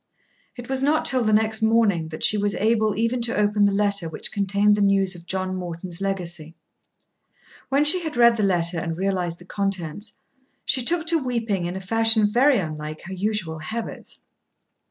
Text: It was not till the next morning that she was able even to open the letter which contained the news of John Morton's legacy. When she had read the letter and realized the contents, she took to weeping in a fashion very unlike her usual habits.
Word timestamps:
It 0.55 0.67
was 0.67 0.81
not 0.81 1.05
till 1.05 1.23
the 1.23 1.31
next 1.31 1.61
morning 1.61 2.07
that 2.07 2.23
she 2.23 2.35
was 2.35 2.55
able 2.55 2.97
even 2.97 3.21
to 3.21 3.35
open 3.37 3.65
the 3.65 3.71
letter 3.71 4.09
which 4.09 4.31
contained 4.31 4.75
the 4.75 4.81
news 4.81 5.13
of 5.13 5.27
John 5.27 5.55
Morton's 5.55 6.01
legacy. 6.01 6.55
When 7.69 7.83
she 7.85 8.01
had 8.01 8.17
read 8.17 8.35
the 8.35 8.41
letter 8.41 8.79
and 8.79 8.97
realized 8.97 9.37
the 9.37 9.45
contents, 9.45 10.19
she 10.65 10.83
took 10.83 11.05
to 11.05 11.23
weeping 11.23 11.65
in 11.67 11.75
a 11.75 11.79
fashion 11.79 12.27
very 12.31 12.57
unlike 12.57 13.01
her 13.01 13.13
usual 13.13 13.59
habits. 13.59 14.21